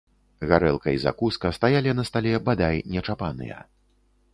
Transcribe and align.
Гарэлка 0.51 0.93
і 0.95 1.01
закуска 1.03 1.53
стаялі 1.59 1.95
на 2.01 2.09
стале 2.13 2.33
бадай 2.49 2.85
нечапаныя. 2.97 3.57